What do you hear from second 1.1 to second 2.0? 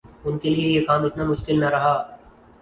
مشکل نہ رہا۔